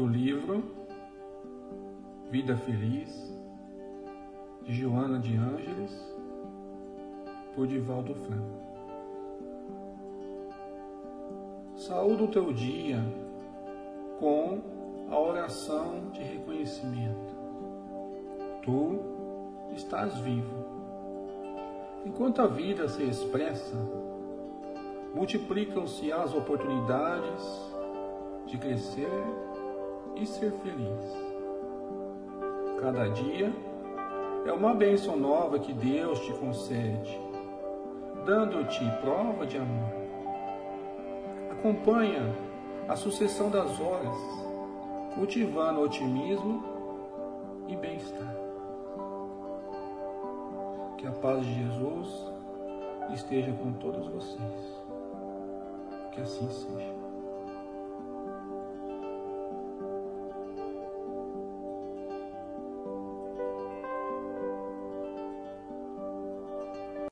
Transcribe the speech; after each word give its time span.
do 0.00 0.06
livro 0.06 0.64
Vida 2.30 2.56
Feliz, 2.56 3.38
de 4.62 4.72
Joana 4.72 5.18
de 5.18 5.36
Ângeles, 5.36 5.92
por 7.54 7.66
Divaldo 7.66 8.14
Franco. 8.14 8.60
Saúde 11.76 12.22
o 12.22 12.28
teu 12.28 12.50
dia 12.50 13.04
com 14.18 14.62
a 15.10 15.20
oração 15.20 16.08
de 16.14 16.22
reconhecimento. 16.22 17.34
Tu 18.62 19.00
estás 19.74 20.16
vivo. 20.20 20.64
Enquanto 22.06 22.40
a 22.40 22.46
vida 22.46 22.88
se 22.88 23.02
expressa, 23.02 23.76
multiplicam-se 25.14 26.10
as 26.10 26.32
oportunidades 26.32 27.70
de 28.46 28.56
crescer 28.56 29.10
e 30.20 30.26
ser 30.26 30.52
feliz. 30.62 31.30
Cada 32.80 33.08
dia 33.08 33.52
é 34.46 34.52
uma 34.52 34.74
bênção 34.74 35.16
nova 35.16 35.58
que 35.58 35.72
Deus 35.72 36.20
te 36.20 36.32
concede, 36.34 37.18
dando-te 38.26 38.84
prova 39.00 39.46
de 39.46 39.56
amor. 39.56 39.90
Acompanha 41.50 42.34
a 42.88 42.96
sucessão 42.96 43.50
das 43.50 43.80
horas, 43.80 44.16
cultivando 45.14 45.80
otimismo 45.80 46.62
e 47.68 47.76
bem-estar. 47.76 48.36
Que 50.98 51.06
a 51.06 51.12
paz 51.12 51.44
de 51.44 51.54
Jesus 51.54 52.26
esteja 53.14 53.52
com 53.52 53.72
todos 53.72 54.06
vocês. 54.08 54.80
Que 56.12 56.20
assim 56.20 56.48
seja. 56.50 56.99